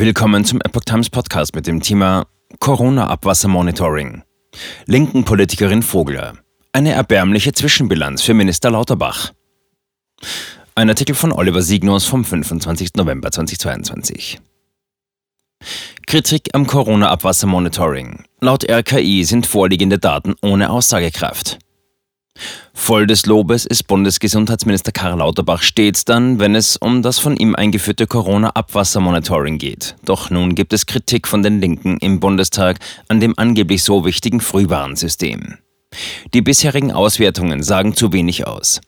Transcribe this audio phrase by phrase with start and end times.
[0.00, 2.26] Willkommen zum Epoch Times Podcast mit dem Thema
[2.58, 4.22] Corona-Abwassermonitoring.
[4.86, 6.38] Linken Politikerin Vogler.
[6.72, 9.32] Eine erbärmliche Zwischenbilanz für Minister Lauterbach.
[10.74, 12.94] Ein Artikel von Oliver Signus vom 25.
[12.96, 14.40] November 2022.
[16.06, 18.24] Kritik am Corona-Abwassermonitoring.
[18.40, 21.58] Laut RKI sind vorliegende Daten ohne Aussagekraft.
[22.74, 27.54] Voll des Lobes ist Bundesgesundheitsminister Karl Lauterbach stets dann, wenn es um das von ihm
[27.54, 29.96] eingeführte Corona-Abwassermonitoring geht.
[30.04, 34.40] Doch nun gibt es Kritik von den Linken im Bundestag an dem angeblich so wichtigen
[34.40, 35.58] Frühwarnsystem.
[36.34, 38.80] Die bisherigen Auswertungen sagen zu wenig aus.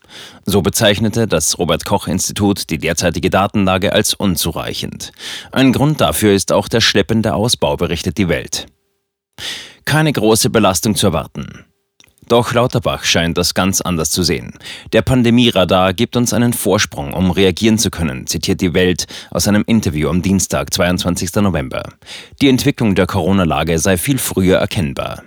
[0.45, 5.11] So bezeichnete das Robert Koch Institut die derzeitige Datenlage als unzureichend.
[5.51, 8.67] Ein Grund dafür ist auch der schleppende Ausbau, berichtet die Welt.
[9.85, 11.65] Keine große Belastung zu erwarten.
[12.27, 14.53] Doch Lauterbach scheint das ganz anders zu sehen.
[14.91, 19.63] Der Pandemieradar gibt uns einen Vorsprung, um reagieren zu können, zitiert die Welt aus einem
[19.67, 21.35] Interview am Dienstag, 22.
[21.35, 21.83] November.
[22.41, 25.23] Die Entwicklung der Corona-Lage sei viel früher erkennbar.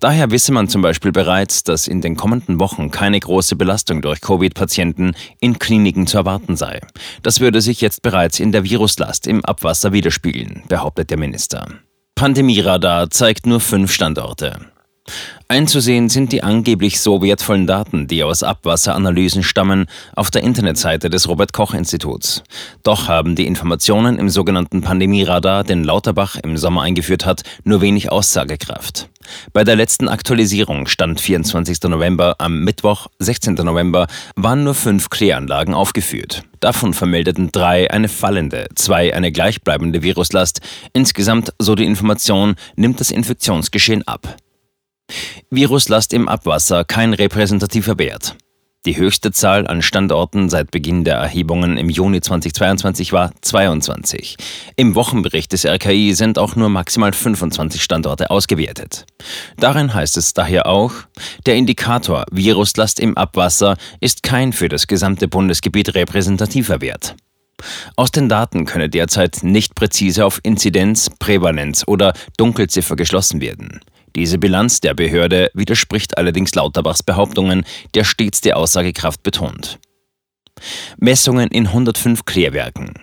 [0.00, 4.20] Daher wisse man zum Beispiel bereits, dass in den kommenden Wochen keine große Belastung durch
[4.20, 6.80] Covid-Patienten in Kliniken zu erwarten sei.
[7.22, 11.66] Das würde sich jetzt bereits in der Viruslast im Abwasser widerspiegeln, behauptet der Minister.
[12.14, 14.71] Pandemieradar zeigt nur fünf Standorte.
[15.52, 19.84] Einzusehen sind die angeblich so wertvollen Daten, die aus Abwasseranalysen stammen,
[20.16, 22.42] auf der Internetseite des Robert Koch Instituts.
[22.82, 28.10] Doch haben die Informationen im sogenannten Pandemieradar, den Lauterbach im Sommer eingeführt hat, nur wenig
[28.10, 29.10] Aussagekraft.
[29.52, 31.82] Bei der letzten Aktualisierung stand 24.
[31.82, 33.54] November, am Mittwoch, 16.
[33.56, 36.44] November, waren nur fünf Kläranlagen aufgeführt.
[36.60, 40.60] Davon vermeldeten drei eine fallende, zwei eine gleichbleibende Viruslast.
[40.94, 44.36] Insgesamt, so die Information, nimmt das Infektionsgeschehen ab.
[45.50, 48.36] Viruslast im Abwasser kein repräsentativer Wert.
[48.84, 54.36] Die höchste Zahl an Standorten seit Beginn der Erhebungen im Juni 2022 war 22.
[54.74, 59.06] Im Wochenbericht des RKI sind auch nur maximal 25 Standorte ausgewertet.
[59.56, 60.94] Darin heißt es daher auch,
[61.46, 67.14] der Indikator Viruslast im Abwasser ist kein für das gesamte Bundesgebiet repräsentativer Wert.
[67.94, 73.80] Aus den Daten könne derzeit nicht präzise auf Inzidenz, Prävalenz oder Dunkelziffer geschlossen werden.
[74.14, 77.64] Diese Bilanz der Behörde widerspricht allerdings Lauterbachs Behauptungen,
[77.94, 79.78] der stets die Aussagekraft betont.
[80.98, 82.94] Messungen in 105 Klärwerken.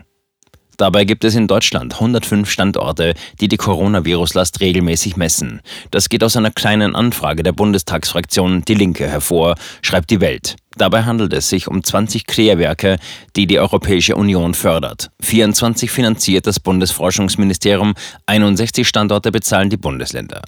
[0.80, 5.59] Dabei gibt es in Deutschland 105 Standorte, die die Coronavirus-Last regelmäßig messen.
[5.92, 10.56] Das geht aus einer kleinen Anfrage der Bundestagsfraktion Die Linke hervor, schreibt die Welt.
[10.78, 12.97] Dabei handelt es sich um 20 Klärwerke,
[13.36, 15.12] die die Europäische Union fördert.
[15.20, 17.94] 24 finanziert das Bundesforschungsministerium,
[18.28, 20.41] 61 Standorte bezahlen die Bundesländer.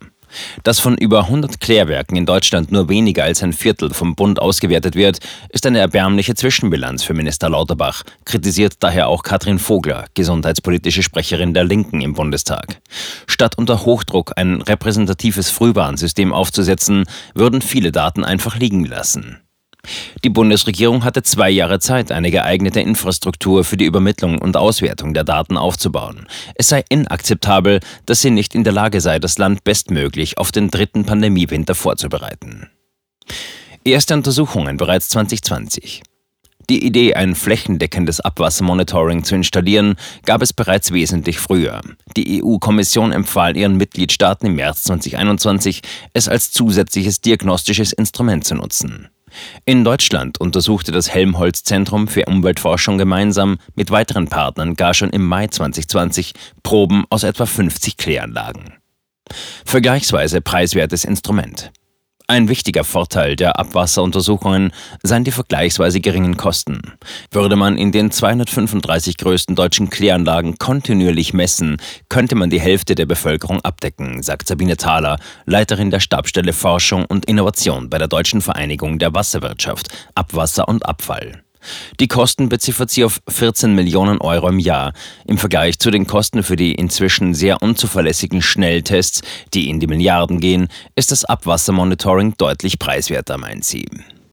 [0.63, 4.95] Dass von über 100 Klärwerken in Deutschland nur weniger als ein Viertel vom Bund ausgewertet
[4.95, 5.19] wird,
[5.49, 11.63] ist eine erbärmliche Zwischenbilanz für Minister Lauterbach, kritisiert daher auch Katrin Vogler, gesundheitspolitische Sprecherin der
[11.63, 12.81] Linken im Bundestag.
[13.27, 19.41] Statt unter Hochdruck ein repräsentatives Frühwarnsystem aufzusetzen, würden viele Daten einfach liegen lassen.
[20.23, 25.23] Die Bundesregierung hatte zwei Jahre Zeit, eine geeignete Infrastruktur für die Übermittlung und Auswertung der
[25.23, 26.27] Daten aufzubauen.
[26.55, 30.69] Es sei inakzeptabel, dass sie nicht in der Lage sei, das Land bestmöglich auf den
[30.69, 32.69] dritten Pandemiewinter vorzubereiten.
[33.83, 36.03] Erste Untersuchungen bereits 2020.
[36.69, 41.81] Die Idee, ein flächendeckendes Abwassermonitoring zu installieren, gab es bereits wesentlich früher.
[42.15, 45.81] Die EU-Kommission empfahl ihren Mitgliedstaaten im März 2021,
[46.13, 49.09] es als zusätzliches diagnostisches Instrument zu nutzen.
[49.65, 55.47] In Deutschland untersuchte das Helmholtz-Zentrum für Umweltforschung gemeinsam mit weiteren Partnern gar schon im Mai
[55.47, 56.33] 2020
[56.63, 58.73] Proben aus etwa 50 Kläranlagen.
[59.65, 61.71] Vergleichsweise preiswertes Instrument.
[62.31, 64.71] Ein wichtiger Vorteil der Abwasseruntersuchungen
[65.03, 66.93] seien die vergleichsweise geringen Kosten.
[67.29, 71.75] Würde man in den 235 größten deutschen Kläranlagen kontinuierlich messen,
[72.07, 77.25] könnte man die Hälfte der Bevölkerung abdecken, sagt Sabine Thaler, Leiterin der Stabstelle Forschung und
[77.25, 81.43] Innovation bei der Deutschen Vereinigung der Wasserwirtschaft, Abwasser und Abfall.
[81.99, 84.93] Die Kosten beziffert sie auf 14 Millionen Euro im Jahr.
[85.25, 89.21] Im Vergleich zu den Kosten für die inzwischen sehr unzuverlässigen Schnelltests,
[89.53, 93.85] die in die Milliarden gehen, ist das Abwassermonitoring deutlich preiswerter, meint sie.